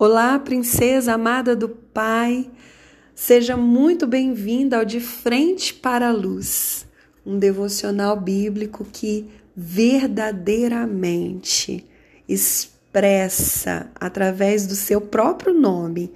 Olá, 0.00 0.38
princesa 0.38 1.14
amada 1.14 1.56
do 1.56 1.68
Pai. 1.68 2.48
Seja 3.16 3.56
muito 3.56 4.06
bem-vinda 4.06 4.78
ao 4.78 4.84
De 4.84 5.00
Frente 5.00 5.74
para 5.74 6.10
a 6.10 6.12
Luz, 6.12 6.86
um 7.26 7.36
devocional 7.36 8.16
bíblico 8.16 8.86
que 8.92 9.28
verdadeiramente 9.56 11.84
expressa, 12.28 13.90
através 13.96 14.68
do 14.68 14.76
seu 14.76 15.00
próprio 15.00 15.52
nome, 15.52 16.12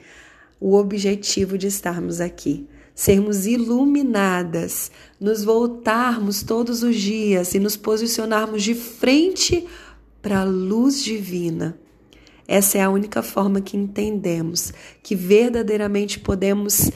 o 0.60 0.76
objetivo 0.76 1.58
de 1.58 1.66
estarmos 1.66 2.20
aqui. 2.20 2.68
Sermos 2.94 3.46
iluminadas, 3.46 4.92
nos 5.18 5.42
voltarmos 5.42 6.44
todos 6.44 6.84
os 6.84 6.94
dias 6.94 7.52
e 7.52 7.58
nos 7.58 7.76
posicionarmos 7.76 8.62
de 8.62 8.76
frente 8.76 9.66
para 10.22 10.42
a 10.42 10.44
luz 10.44 11.02
divina 11.02 11.76
essa 12.46 12.79
é 12.79 12.82
a 12.82 12.90
única 12.90 13.22
forma 13.22 13.61
que 13.61 13.77
entendemos 13.77 14.72
que 15.02 15.14
verdadeiramente 15.14 16.20
podemos 16.20 16.91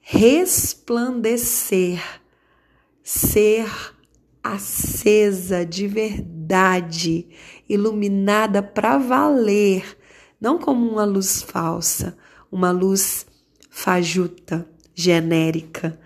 resplandecer, 0.00 2.02
ser 3.02 3.66
acesa 4.42 5.66
de 5.66 5.88
verdade, 5.88 7.26
iluminada 7.68 8.62
para 8.62 8.98
valer, 8.98 9.84
não 10.40 10.58
como 10.58 10.88
uma 10.88 11.04
luz 11.04 11.42
falsa, 11.42 12.16
uma 12.52 12.70
luz 12.70 13.26
fajuta, 13.68 14.68
genérica, 14.94 15.98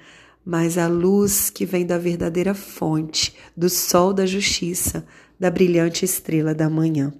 mas 0.44 0.78
a 0.78 0.88
luz 0.88 1.50
que 1.50 1.66
vem 1.66 1.84
da 1.84 1.98
verdadeira 1.98 2.54
fonte, 2.54 3.34
do 3.54 3.68
sol 3.68 4.14
da 4.14 4.24
justiça, 4.24 5.06
da 5.38 5.50
brilhante 5.50 6.04
estrela 6.04 6.54
da 6.54 6.70
manhã. 6.70 7.12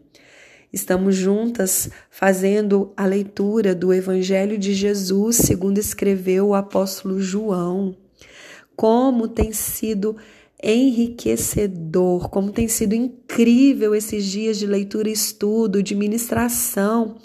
Estamos 0.72 1.16
juntas 1.16 1.90
fazendo 2.10 2.92
a 2.96 3.04
leitura 3.04 3.74
do 3.74 3.92
Evangelho 3.92 4.56
de 4.56 4.72
Jesus, 4.72 5.36
segundo 5.36 5.78
escreveu 5.78 6.48
o 6.48 6.54
apóstolo 6.54 7.20
João. 7.20 7.96
Como 8.76 9.26
tem 9.26 9.52
sido 9.52 10.16
enriquecedor, 10.62 12.28
como 12.28 12.52
tem 12.52 12.68
sido 12.68 12.94
incrível 12.94 13.94
esses 13.94 14.24
dias 14.24 14.58
de 14.58 14.66
leitura 14.66 15.08
e 15.08 15.12
estudo, 15.12 15.82
de 15.82 15.94
ministração, 15.94 17.16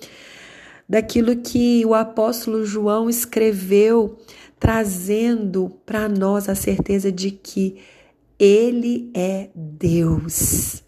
daquilo 0.89 1.35
que 1.35 1.85
o 1.85 1.93
apóstolo 1.93 2.65
João 2.65 3.07
escreveu, 3.09 4.17
trazendo 4.59 5.69
para 5.85 6.09
nós 6.09 6.49
a 6.49 6.55
certeza 6.55 7.11
de 7.11 7.29
que 7.29 7.77
ele 8.39 9.11
é 9.13 9.49
Deus. 9.53 10.84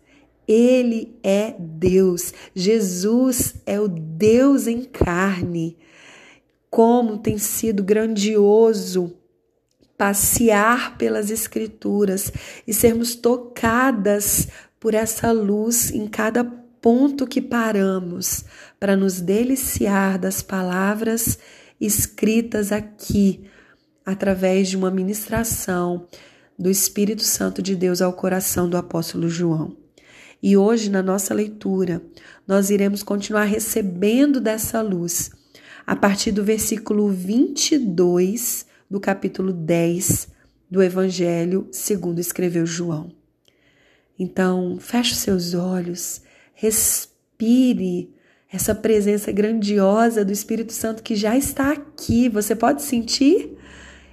Ele 0.47 1.19
é 1.21 1.55
Deus. 1.59 2.33
Jesus 2.55 3.55
é 3.65 3.79
o 3.79 3.87
Deus 3.87 4.65
em 4.65 4.83
carne. 4.83 5.77
Como 6.69 7.17
tem 7.17 7.37
sido 7.37 7.83
grandioso 7.83 9.13
passear 9.97 10.97
pelas 10.97 11.31
Escrituras 11.31 12.31
e 12.67 12.73
sermos 12.73 13.15
tocadas 13.15 14.47
por 14.79 14.93
essa 14.93 15.31
luz 15.31 15.91
em 15.91 16.07
cada 16.07 16.43
ponto 16.43 17.25
que 17.25 17.41
paramos 17.41 18.45
para 18.79 18.95
nos 18.95 19.19
deliciar 19.19 20.19
das 20.19 20.43
palavras 20.43 21.39
escritas 21.81 22.71
aqui 22.71 23.49
através 24.05 24.69
de 24.69 24.77
uma 24.77 24.91
ministração 24.91 26.07
do 26.57 26.69
Espírito 26.69 27.23
Santo 27.23 27.61
de 27.61 27.75
Deus 27.75 28.01
ao 28.01 28.13
coração 28.13 28.69
do 28.69 28.77
apóstolo 28.77 29.27
João. 29.27 29.86
E 30.41 30.55
hoje, 30.55 30.89
na 30.89 31.01
nossa 31.01 31.33
leitura, 31.33 32.01
nós 32.47 32.69
iremos 32.69 33.01
continuar 33.03 33.45
recebendo 33.45 34.39
dessa 34.39 34.81
luz, 34.81 35.31
a 35.85 35.95
partir 35.95 36.31
do 36.31 36.43
versículo 36.43 37.09
22 37.09 38.65
do 38.89 38.99
capítulo 38.99 39.51
10 39.51 40.27
do 40.69 40.81
Evangelho 40.83 41.67
segundo 41.71 42.19
escreveu 42.19 42.65
João. 42.65 43.11
Então, 44.19 44.77
feche 44.79 45.15
seus 45.15 45.53
olhos, 45.53 46.21
respire 46.53 48.13
essa 48.51 48.73
presença 48.73 49.31
grandiosa 49.31 50.23
do 50.23 50.31
Espírito 50.31 50.73
Santo 50.73 51.03
que 51.03 51.15
já 51.15 51.37
está 51.37 51.71
aqui. 51.71 52.29
Você 52.29 52.55
pode 52.55 52.81
sentir? 52.81 53.57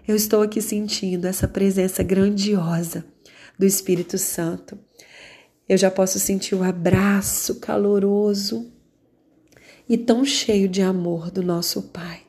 Eu 0.06 0.16
estou 0.16 0.42
aqui 0.42 0.60
sentindo 0.60 1.26
essa 1.26 1.48
presença 1.48 2.02
grandiosa 2.02 3.04
do 3.58 3.64
Espírito 3.64 4.18
Santo. 4.18 4.78
Eu 5.68 5.78
já 5.78 5.90
posso 5.90 6.18
sentir 6.20 6.54
o 6.54 6.62
abraço 6.62 7.58
caloroso 7.58 8.70
e 9.88 9.96
tão 9.96 10.24
cheio 10.24 10.68
de 10.68 10.82
amor 10.82 11.30
do 11.30 11.42
nosso 11.42 11.84
Pai. 11.84 12.22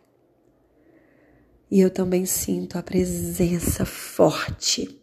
E 1.70 1.82
eu 1.82 1.90
também 1.90 2.26
sinto 2.26 2.78
a 2.78 2.84
presença 2.84 3.86
forte, 3.86 5.02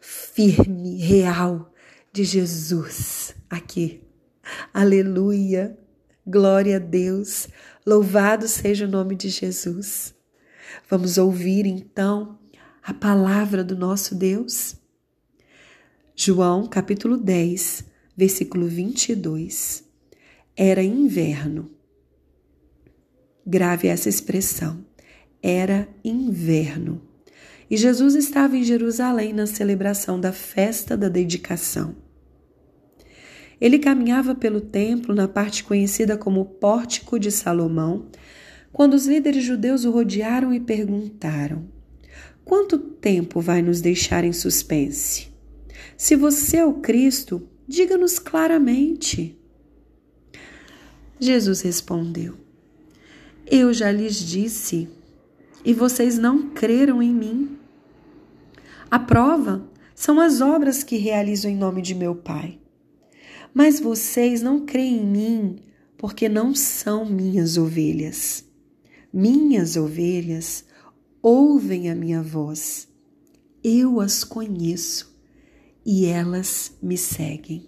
firme, 0.00 0.96
real 0.96 1.72
de 2.12 2.24
Jesus 2.24 3.34
aqui. 3.50 4.02
Aleluia! 4.72 5.78
Glória 6.26 6.76
a 6.76 6.78
Deus! 6.78 7.48
Louvado 7.84 8.48
seja 8.48 8.86
o 8.86 8.90
nome 8.90 9.14
de 9.14 9.28
Jesus. 9.28 10.14
Vamos 10.88 11.18
ouvir 11.18 11.66
então 11.66 12.38
a 12.82 12.94
palavra 12.94 13.62
do 13.62 13.76
nosso 13.76 14.14
Deus. 14.14 14.76
João 16.26 16.66
capítulo 16.66 17.18
10, 17.18 17.84
versículo 18.16 18.66
22. 18.66 19.84
Era 20.56 20.82
inverno. 20.82 21.70
Grave 23.46 23.88
essa 23.88 24.08
expressão. 24.08 24.86
Era 25.42 25.86
inverno. 26.02 27.02
E 27.70 27.76
Jesus 27.76 28.14
estava 28.14 28.56
em 28.56 28.64
Jerusalém 28.64 29.34
na 29.34 29.46
celebração 29.46 30.18
da 30.18 30.32
festa 30.32 30.96
da 30.96 31.10
dedicação. 31.10 31.94
Ele 33.60 33.78
caminhava 33.78 34.34
pelo 34.34 34.62
templo 34.62 35.14
na 35.14 35.28
parte 35.28 35.62
conhecida 35.62 36.16
como 36.16 36.46
Pórtico 36.46 37.18
de 37.18 37.30
Salomão, 37.30 38.06
quando 38.72 38.94
os 38.94 39.06
líderes 39.06 39.44
judeus 39.44 39.84
o 39.84 39.90
rodearam 39.90 40.54
e 40.54 40.58
perguntaram: 40.58 41.68
Quanto 42.46 42.78
tempo 42.78 43.42
vai 43.42 43.60
nos 43.60 43.82
deixar 43.82 44.24
em 44.24 44.32
suspense? 44.32 45.33
Se 45.96 46.16
você 46.16 46.58
é 46.58 46.64
o 46.64 46.74
Cristo, 46.74 47.48
diga-nos 47.66 48.18
claramente. 48.18 49.38
Jesus 51.18 51.60
respondeu: 51.60 52.34
Eu 53.46 53.72
já 53.72 53.90
lhes 53.90 54.16
disse, 54.16 54.88
e 55.64 55.72
vocês 55.72 56.18
não 56.18 56.50
creram 56.50 57.02
em 57.02 57.12
mim. 57.12 57.58
A 58.90 58.98
prova 58.98 59.66
são 59.94 60.20
as 60.20 60.40
obras 60.40 60.82
que 60.82 60.96
realizo 60.96 61.48
em 61.48 61.56
nome 61.56 61.80
de 61.80 61.94
meu 61.94 62.14
Pai. 62.14 62.58
Mas 63.52 63.80
vocês 63.80 64.42
não 64.42 64.66
creem 64.66 64.98
em 64.98 65.06
mim 65.06 65.56
porque 65.96 66.28
não 66.28 66.54
são 66.54 67.06
minhas 67.06 67.56
ovelhas. 67.56 68.44
Minhas 69.12 69.76
ovelhas 69.76 70.64
ouvem 71.22 71.88
a 71.88 71.94
minha 71.94 72.20
voz. 72.20 72.88
Eu 73.62 74.00
as 74.00 74.24
conheço 74.24 75.13
e 75.84 76.06
elas 76.06 76.76
me 76.82 76.96
seguem. 76.96 77.66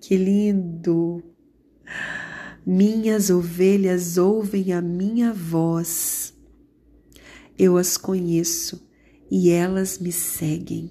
Que 0.00 0.16
lindo! 0.16 1.22
Minhas 2.64 3.30
ovelhas 3.30 4.16
ouvem 4.18 4.72
a 4.72 4.80
minha 4.80 5.32
voz. 5.32 6.34
Eu 7.58 7.76
as 7.76 7.96
conheço 7.96 8.88
e 9.30 9.50
elas 9.50 9.98
me 9.98 10.12
seguem. 10.12 10.90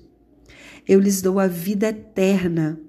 Eu 0.88 1.00
lhes 1.00 1.22
dou 1.22 1.40
a 1.40 1.48
vida 1.48 1.90
eterna 1.90 2.80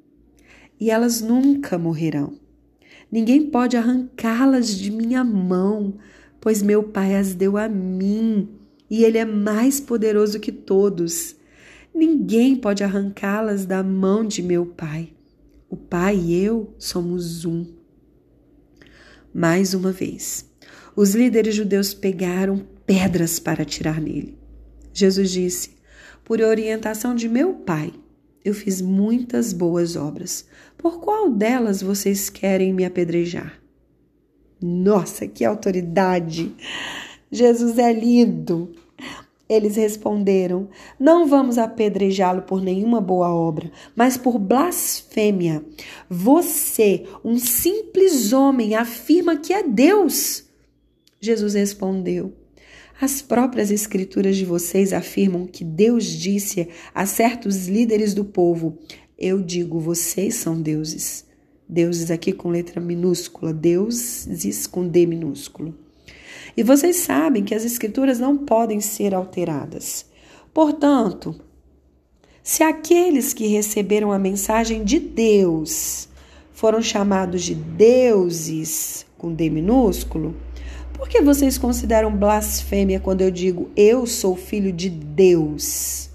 e 0.80 0.90
elas 0.90 1.20
nunca 1.20 1.78
morrerão. 1.78 2.38
Ninguém 3.10 3.50
pode 3.50 3.76
arrancá-las 3.76 4.74
de 4.74 4.90
minha 4.90 5.22
mão, 5.22 5.98
pois 6.40 6.62
meu 6.62 6.82
Pai 6.82 7.14
as 7.14 7.34
deu 7.34 7.56
a 7.56 7.68
mim 7.68 8.48
e 8.90 9.04
Ele 9.04 9.18
é 9.18 9.24
mais 9.24 9.80
poderoso 9.80 10.40
que 10.40 10.50
todos. 10.50 11.36
Ninguém 11.94 12.56
pode 12.56 12.82
arrancá-las 12.82 13.66
da 13.66 13.82
mão 13.82 14.24
de 14.24 14.42
meu 14.42 14.66
Pai. 14.66 15.12
O 15.68 15.76
Pai 15.76 16.16
e 16.16 16.34
eu 16.34 16.74
somos 16.78 17.44
um. 17.44 17.66
Mais 19.32 19.74
uma 19.74 19.92
vez, 19.92 20.50
os 20.94 21.14
líderes 21.14 21.54
judeus 21.54 21.94
pegaram 21.94 22.66
pedras 22.86 23.38
para 23.38 23.62
atirar 23.62 24.00
nele. 24.00 24.38
Jesus 24.92 25.30
disse: 25.30 25.70
Por 26.24 26.40
orientação 26.40 27.14
de 27.14 27.28
meu 27.28 27.54
Pai, 27.54 27.92
eu 28.44 28.54
fiz 28.54 28.80
muitas 28.80 29.52
boas 29.52 29.96
obras. 29.96 30.46
Por 30.76 31.00
qual 31.00 31.30
delas 31.30 31.80
vocês 31.80 32.28
querem 32.28 32.72
me 32.72 32.84
apedrejar? 32.84 33.60
Nossa, 34.60 35.26
que 35.26 35.44
autoridade! 35.44 36.52
Jesus 37.30 37.78
é 37.78 37.92
lindo! 37.92 38.72
Eles 39.52 39.76
responderam: 39.76 40.70
Não 40.98 41.26
vamos 41.26 41.58
apedrejá-lo 41.58 42.40
por 42.40 42.62
nenhuma 42.62 43.02
boa 43.02 43.34
obra, 43.34 43.70
mas 43.94 44.16
por 44.16 44.38
blasfêmia. 44.38 45.62
Você, 46.08 47.04
um 47.22 47.38
simples 47.38 48.32
homem, 48.32 48.74
afirma 48.74 49.36
que 49.36 49.52
é 49.52 49.62
Deus. 49.62 50.44
Jesus 51.20 51.52
respondeu: 51.52 52.32
As 52.98 53.20
próprias 53.20 53.70
escrituras 53.70 54.38
de 54.38 54.46
vocês 54.46 54.90
afirmam 54.90 55.46
que 55.46 55.64
Deus 55.64 56.06
disse 56.06 56.68
a 56.94 57.04
certos 57.04 57.68
líderes 57.68 58.14
do 58.14 58.24
povo: 58.24 58.78
Eu 59.18 59.42
digo, 59.42 59.78
vocês 59.78 60.36
são 60.36 60.58
deuses. 60.62 61.26
Deuses 61.68 62.10
aqui 62.10 62.32
com 62.32 62.48
letra 62.48 62.80
minúscula, 62.80 63.52
deuses 63.52 64.66
com 64.66 64.88
D 64.88 65.04
minúsculo. 65.04 65.81
E 66.56 66.62
vocês 66.62 66.96
sabem 66.96 67.44
que 67.44 67.54
as 67.54 67.64
escrituras 67.64 68.18
não 68.18 68.36
podem 68.36 68.80
ser 68.80 69.14
alteradas. 69.14 70.06
Portanto, 70.52 71.34
se 72.42 72.62
aqueles 72.62 73.32
que 73.32 73.46
receberam 73.46 74.12
a 74.12 74.18
mensagem 74.18 74.84
de 74.84 74.98
Deus 74.98 76.08
foram 76.52 76.82
chamados 76.82 77.42
de 77.42 77.54
deuses 77.54 79.06
com 79.16 79.32
D 79.32 79.48
minúsculo, 79.48 80.34
por 80.92 81.08
que 81.08 81.22
vocês 81.22 81.56
consideram 81.56 82.14
blasfêmia 82.14 83.00
quando 83.00 83.22
eu 83.22 83.30
digo 83.30 83.70
eu 83.74 84.06
sou 84.06 84.36
filho 84.36 84.72
de 84.72 84.90
Deus? 84.90 86.10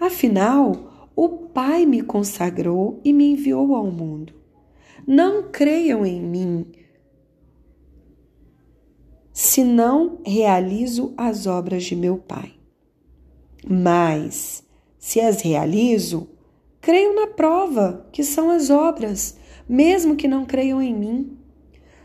Afinal, 0.00 1.10
o 1.14 1.28
Pai 1.28 1.86
me 1.86 2.02
consagrou 2.02 3.00
e 3.04 3.12
me 3.12 3.32
enviou 3.32 3.74
ao 3.74 3.90
mundo. 3.90 4.32
Não 5.06 5.44
creiam 5.44 6.04
em 6.04 6.20
mim 6.20 6.66
se 9.56 9.64
não 9.64 10.18
realizo 10.22 11.14
as 11.16 11.46
obras 11.46 11.84
de 11.84 11.96
meu 11.96 12.18
Pai. 12.18 12.52
Mas, 13.66 14.62
se 14.98 15.18
as 15.18 15.40
realizo, 15.40 16.28
creio 16.78 17.14
na 17.14 17.28
prova, 17.28 18.06
que 18.12 18.22
são 18.22 18.50
as 18.50 18.68
obras, 18.68 19.38
mesmo 19.66 20.14
que 20.14 20.28
não 20.28 20.44
creiam 20.44 20.82
em 20.82 20.94
mim. 20.94 21.38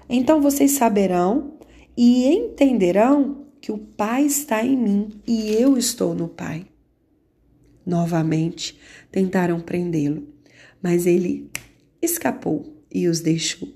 Então 0.08 0.40
vocês 0.40 0.72
saberão 0.72 1.56
e 1.98 2.26
entenderão 2.26 3.48
que 3.60 3.70
o 3.70 3.78
Pai 3.78 4.24
está 4.24 4.64
em 4.64 4.78
mim 4.78 5.10
e 5.28 5.52
eu 5.52 5.78
estou 5.78 6.16
no 6.16 6.30
Pai. 6.30 6.66
Novamente 7.86 8.80
tentaram 9.12 9.60
prendê-lo, 9.60 10.26
mas 10.82 11.06
ele 11.06 11.52
escapou 12.02 12.82
e 12.90 13.10
os 13.10 13.20
deixou. 13.20 13.68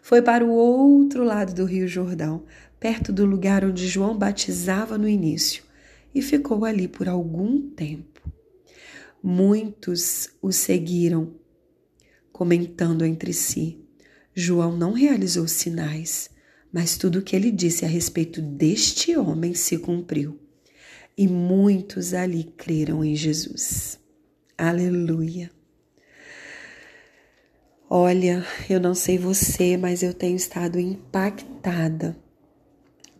Foi 0.00 0.20
para 0.20 0.44
o 0.44 0.50
outro 0.50 1.22
lado 1.22 1.54
do 1.54 1.64
Rio 1.64 1.86
Jordão, 1.86 2.42
perto 2.82 3.12
do 3.12 3.24
lugar 3.24 3.64
onde 3.64 3.86
João 3.86 4.18
batizava 4.18 4.98
no 4.98 5.08
início, 5.08 5.62
e 6.12 6.20
ficou 6.20 6.64
ali 6.64 6.88
por 6.88 7.08
algum 7.08 7.70
tempo. 7.70 8.20
Muitos 9.22 10.28
o 10.42 10.50
seguiram, 10.50 11.32
comentando 12.32 13.04
entre 13.04 13.32
si: 13.32 13.78
João 14.34 14.76
não 14.76 14.92
realizou 14.94 15.46
sinais, 15.46 16.28
mas 16.72 16.96
tudo 16.96 17.20
o 17.20 17.22
que 17.22 17.36
ele 17.36 17.52
disse 17.52 17.84
a 17.84 17.88
respeito 17.88 18.42
deste 18.42 19.16
homem 19.16 19.54
se 19.54 19.78
cumpriu. 19.78 20.40
E 21.16 21.28
muitos 21.28 22.12
ali 22.12 22.52
creram 22.56 23.04
em 23.04 23.14
Jesus. 23.14 23.96
Aleluia. 24.58 25.52
Olha, 27.88 28.44
eu 28.68 28.80
não 28.80 28.94
sei 28.94 29.18
você, 29.18 29.76
mas 29.76 30.02
eu 30.02 30.12
tenho 30.12 30.34
estado 30.34 30.80
impactada 30.80 32.16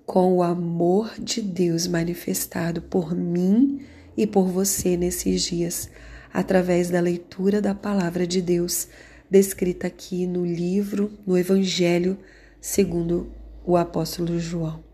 com 0.06 0.36
o 0.36 0.42
amor 0.42 1.14
de 1.18 1.40
Deus 1.40 1.86
manifestado 1.86 2.82
por 2.82 3.14
mim 3.14 3.84
e 4.16 4.26
por 4.26 4.48
você 4.48 4.96
nesses 4.96 5.42
dias, 5.42 5.90
através 6.32 6.90
da 6.90 7.00
leitura 7.00 7.60
da 7.60 7.74
palavra 7.74 8.26
de 8.26 8.42
Deus, 8.42 8.88
descrita 9.30 9.86
aqui 9.86 10.26
no 10.26 10.44
livro, 10.44 11.18
no 11.26 11.38
Evangelho, 11.38 12.18
segundo 12.60 13.32
o 13.64 13.76
apóstolo 13.76 14.38
João. 14.38 14.84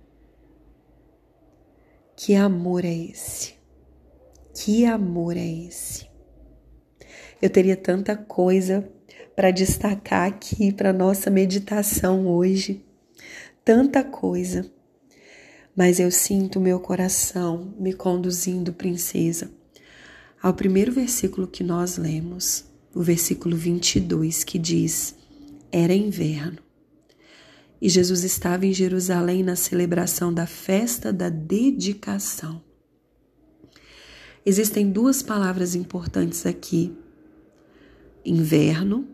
Que 2.14 2.34
amor 2.34 2.84
é 2.84 2.94
esse? 2.94 3.54
Que 4.54 4.84
amor 4.84 5.36
é 5.36 5.46
esse? 5.46 6.08
Eu 7.40 7.48
teria 7.48 7.76
tanta 7.76 8.16
coisa 8.16 8.88
para 9.34 9.52
destacar 9.52 10.26
aqui 10.26 10.72
para 10.72 10.92
nossa 10.92 11.30
meditação 11.30 12.26
hoje, 12.26 12.84
tanta 13.64 14.02
coisa 14.02 14.68
mas 15.78 16.00
eu 16.00 16.10
sinto 16.10 16.58
meu 16.58 16.80
coração 16.80 17.72
me 17.78 17.92
conduzindo, 17.92 18.72
princesa, 18.72 19.48
ao 20.42 20.52
primeiro 20.52 20.90
versículo 20.90 21.46
que 21.46 21.62
nós 21.62 21.96
lemos, 21.96 22.64
o 22.92 23.00
versículo 23.00 23.56
22, 23.56 24.42
que 24.42 24.58
diz: 24.58 25.14
Era 25.70 25.94
inverno. 25.94 26.58
E 27.80 27.88
Jesus 27.88 28.24
estava 28.24 28.66
em 28.66 28.72
Jerusalém 28.72 29.44
na 29.44 29.54
celebração 29.54 30.34
da 30.34 30.48
festa 30.48 31.12
da 31.12 31.28
dedicação. 31.28 32.60
Existem 34.44 34.90
duas 34.90 35.22
palavras 35.22 35.76
importantes 35.76 36.44
aqui: 36.44 36.92
inverno 38.24 39.06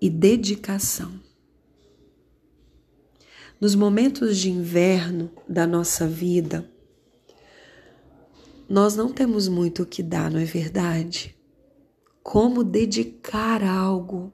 e 0.00 0.08
dedicação. 0.08 1.12
Nos 3.62 3.76
momentos 3.76 4.38
de 4.38 4.50
inverno 4.50 5.30
da 5.48 5.68
nossa 5.68 6.04
vida, 6.04 6.68
nós 8.68 8.96
não 8.96 9.12
temos 9.12 9.46
muito 9.46 9.84
o 9.84 9.86
que 9.86 10.02
dar, 10.02 10.28
não 10.32 10.40
é 10.40 10.44
verdade? 10.44 11.36
Como 12.24 12.64
dedicar 12.64 13.62
algo, 13.62 14.32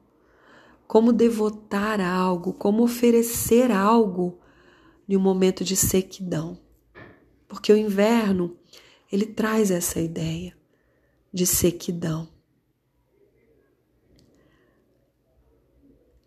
como 0.87 1.13
devotar 1.13 2.01
algo, 2.01 2.53
como 2.53 2.81
oferecer 2.81 3.71
algo 3.71 4.39
em 5.07 5.15
um 5.15 5.21
momento 5.21 5.63
de 5.63 5.75
sequidão. 5.75 6.59
Porque 7.47 7.71
o 7.71 7.77
inverno, 7.77 8.57
ele 9.11 9.27
traz 9.27 9.69
essa 9.69 10.01
ideia 10.01 10.57
de 11.31 11.45
sequidão. 11.45 12.27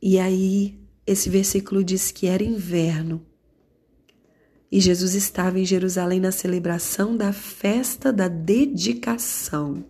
E 0.01 0.21
aí 0.21 0.82
esse 1.07 1.29
versículo 1.29 1.83
diz 1.83 2.11
que 2.11 2.27
era 2.27 2.43
inverno 2.43 3.27
e 4.73 4.81
Jesus 4.81 5.15
estava 5.15 5.61
em 5.61 5.67
Jerusalém 5.67 6.19
na 6.19 6.33
celebração 6.33 7.15
da 7.15 7.31
festa 7.31 8.11
da 8.11 8.27
dedicação. 8.27 9.85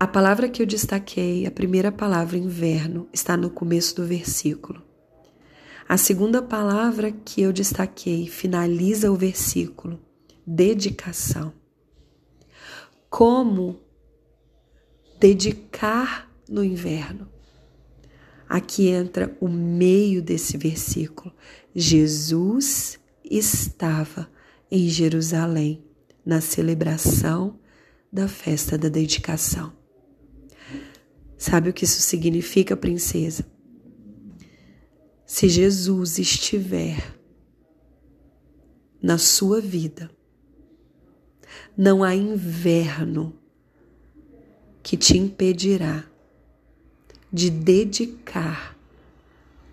A 0.00 0.06
palavra 0.06 0.48
que 0.48 0.62
eu 0.62 0.66
destaquei, 0.66 1.44
a 1.46 1.50
primeira 1.50 1.92
palavra, 1.92 2.38
inverno, 2.38 3.06
está 3.12 3.36
no 3.36 3.50
começo 3.50 3.96
do 3.96 4.06
versículo. 4.06 4.82
A 5.86 5.98
segunda 5.98 6.40
palavra 6.40 7.12
que 7.12 7.42
eu 7.42 7.52
destaquei 7.52 8.26
finaliza 8.26 9.12
o 9.12 9.14
versículo, 9.14 10.00
dedicação. 10.46 11.52
Como 13.10 13.78
dedicar 15.20 16.32
no 16.48 16.64
inverno? 16.64 17.35
Aqui 18.48 18.88
entra 18.88 19.36
o 19.40 19.48
meio 19.48 20.22
desse 20.22 20.56
versículo. 20.56 21.34
Jesus 21.74 22.98
estava 23.24 24.30
em 24.70 24.88
Jerusalém 24.88 25.84
na 26.24 26.40
celebração 26.40 27.58
da 28.12 28.28
festa 28.28 28.78
da 28.78 28.88
dedicação. 28.88 29.72
Sabe 31.36 31.70
o 31.70 31.72
que 31.72 31.84
isso 31.84 32.00
significa, 32.00 32.76
princesa? 32.76 33.44
Se 35.26 35.48
Jesus 35.48 36.18
estiver 36.18 37.14
na 39.02 39.18
sua 39.18 39.60
vida, 39.60 40.10
não 41.76 42.02
há 42.02 42.14
inverno 42.14 43.38
que 44.82 44.96
te 44.96 45.18
impedirá 45.18 46.04
de 47.36 47.50
dedicar 47.50 48.74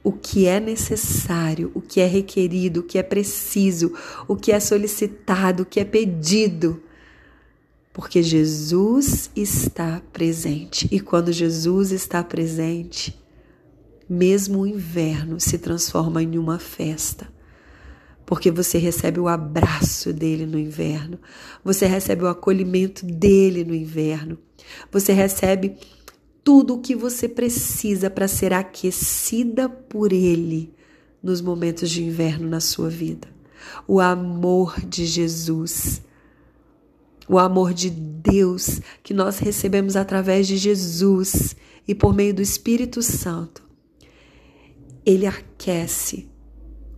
o 0.03 0.11
que 0.11 0.47
é 0.47 0.59
necessário, 0.59 1.71
o 1.73 1.79
que 1.79 2.01
é 2.01 2.05
requerido, 2.05 2.81
o 2.81 2.83
que 2.83 2.97
é 2.97 3.03
preciso, 3.03 3.93
o 4.27 4.35
que 4.35 4.51
é 4.51 4.59
solicitado, 4.59 5.63
o 5.63 5.65
que 5.65 5.79
é 5.79 5.85
pedido. 5.85 6.83
Porque 7.93 8.21
Jesus 8.21 9.31
está 9.33 10.01
presente. 10.11 10.89
E 10.91 10.99
quando 10.99 11.31
Jesus 11.31 11.93
está 11.93 12.21
presente, 12.21 13.17
mesmo 14.09 14.59
o 14.59 14.67
inverno 14.67 15.39
se 15.39 15.57
transforma 15.57 16.21
em 16.21 16.37
uma 16.37 16.59
festa. 16.59 17.31
Porque 18.25 18.51
você 18.51 18.77
recebe 18.77 19.21
o 19.21 19.29
abraço 19.29 20.11
dele 20.11 20.45
no 20.45 20.59
inverno, 20.59 21.17
você 21.63 21.85
recebe 21.85 22.25
o 22.25 22.27
acolhimento 22.27 23.05
dele 23.05 23.63
no 23.63 23.73
inverno, 23.73 24.37
você 24.91 25.13
recebe 25.13 25.77
tudo 26.43 26.75
o 26.75 26.81
que 26.81 26.95
você 26.95 27.27
precisa 27.27 28.09
para 28.09 28.27
ser 28.27 28.53
aquecida 28.53 29.69
por 29.69 30.11
Ele 30.11 30.73
nos 31.21 31.39
momentos 31.39 31.89
de 31.89 32.03
inverno 32.03 32.49
na 32.49 32.59
sua 32.59 32.89
vida. 32.89 33.27
O 33.87 34.01
amor 34.01 34.79
de 34.81 35.05
Jesus, 35.05 36.01
o 37.29 37.39
amor 37.39 37.73
de 37.73 37.89
Deus 37.89 38.81
que 39.01 39.13
nós 39.13 39.39
recebemos 39.39 39.95
através 39.95 40.47
de 40.47 40.57
Jesus 40.57 41.55
e 41.87 41.95
por 41.95 42.13
meio 42.13 42.33
do 42.33 42.41
Espírito 42.41 43.01
Santo, 43.01 43.63
ele 45.05 45.25
aquece 45.25 46.29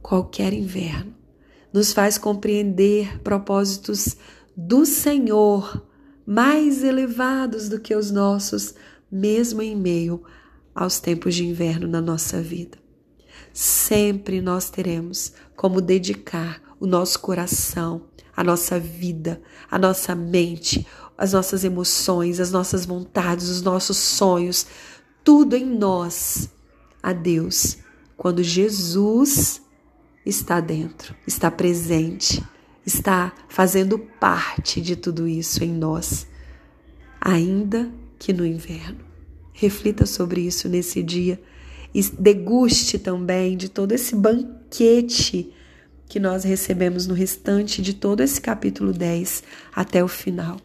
qualquer 0.01 0.53
inverno, 0.53 1.13
nos 1.71 1.91
faz 1.91 2.17
compreender 2.17 3.19
propósitos 3.21 4.15
do 4.55 4.85
Senhor 4.85 5.83
mais 6.25 6.83
elevados 6.83 7.69
do 7.69 7.79
que 7.79 7.95
os 7.95 8.09
nossos, 8.09 8.73
mesmo 9.15 9.61
em 9.61 9.75
meio 9.75 10.21
aos 10.73 10.99
tempos 10.99 11.33
de 11.33 11.45
inverno 11.45 11.87
na 11.87 12.01
nossa 12.01 12.41
vida. 12.41 12.77
Sempre 13.53 14.41
nós 14.41 14.69
teremos 14.69 15.31
como 15.55 15.79
dedicar 15.79 16.61
o 16.79 16.85
nosso 16.85 17.19
coração, 17.19 18.07
a 18.35 18.43
nossa 18.43 18.77
vida, 18.77 19.41
a 19.71 19.79
nossa 19.79 20.13
mente, 20.13 20.85
as 21.17 21.31
nossas 21.31 21.63
emoções, 21.63 22.41
as 22.41 22.51
nossas 22.51 22.85
vontades, 22.85 23.47
os 23.47 23.61
nossos 23.61 23.95
sonhos, 23.95 24.67
tudo 25.23 25.55
em 25.55 25.65
nós 25.65 26.49
a 27.01 27.13
Deus, 27.13 27.77
quando 28.17 28.43
Jesus 28.43 29.61
está 30.25 30.59
dentro, 30.59 31.15
está 31.25 31.49
presente, 31.49 32.43
está 32.85 33.33
fazendo 33.47 33.97
parte 33.97 34.81
de 34.81 34.97
tudo 34.97 35.25
isso 35.25 35.63
em 35.63 35.71
nós, 35.71 36.27
ainda 37.21 37.89
que 38.19 38.33
no 38.33 38.45
inverno. 38.45 39.04
Reflita 39.57 40.05
sobre 40.05 40.41
isso 40.41 40.67
nesse 40.67 41.01
dia 41.01 41.41
e 41.93 42.01
deguste 42.01 42.99
também 42.99 43.55
de 43.55 43.69
todo 43.69 43.93
esse 43.93 44.13
banquete 44.13 45.49
que 46.09 46.19
nós 46.19 46.43
recebemos 46.43 47.07
no 47.07 47.13
restante 47.13 47.81
de 47.81 47.93
todo 47.93 48.19
esse 48.19 48.41
capítulo 48.41 48.91
10 48.91 49.43
até 49.73 50.03
o 50.03 50.09
final. 50.09 50.57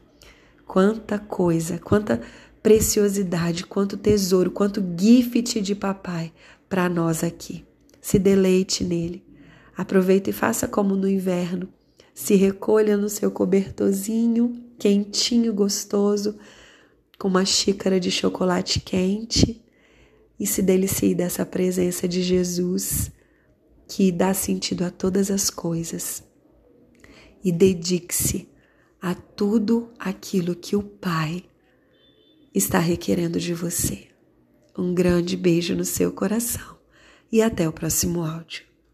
Quanta 0.66 1.20
coisa, 1.20 1.78
quanta 1.78 2.20
preciosidade, 2.60 3.64
quanto 3.64 3.96
tesouro, 3.96 4.50
quanto 4.50 4.84
gift 4.98 5.60
de 5.60 5.76
papai 5.76 6.32
para 6.68 6.88
nós 6.88 7.22
aqui. 7.22 7.64
Se 8.00 8.18
deleite 8.18 8.82
nele. 8.82 9.22
Aproveite 9.76 10.30
e 10.30 10.32
faça 10.32 10.66
como 10.66 10.96
no 10.96 11.08
inverno. 11.08 11.68
Se 12.12 12.34
recolha 12.34 12.96
no 12.96 13.08
seu 13.08 13.30
cobertorzinho, 13.30 14.60
quentinho, 14.76 15.54
gostoso, 15.54 16.36
com 17.20 17.28
uma 17.28 17.44
xícara 17.44 18.00
de 18.00 18.10
chocolate 18.10 18.80
quente 18.80 19.62
e 20.38 20.46
se 20.46 20.62
delicie 20.62 21.14
dessa 21.14 21.44
presença 21.44 22.08
de 22.08 22.22
Jesus 22.22 23.12
que 23.86 24.10
dá 24.10 24.32
sentido 24.32 24.86
a 24.86 24.90
todas 24.90 25.30
as 25.30 25.50
coisas. 25.50 26.24
E 27.44 27.52
dedique-se 27.52 28.48
a 29.02 29.14
tudo 29.14 29.92
aquilo 29.98 30.56
que 30.56 30.74
o 30.74 30.82
Pai 30.82 31.44
está 32.54 32.78
requerendo 32.78 33.38
de 33.38 33.52
você. 33.52 34.06
Um 34.76 34.94
grande 34.94 35.36
beijo 35.36 35.74
no 35.74 35.84
seu 35.84 36.10
coração 36.12 36.78
e 37.30 37.42
até 37.42 37.68
o 37.68 37.72
próximo 37.72 38.24
áudio. 38.24 38.69